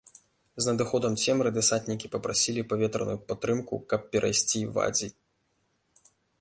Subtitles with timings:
[0.63, 5.07] З надыходам цемры дэсантнікі папрасілі паветраную падтрымку, каб перайсці вадзі.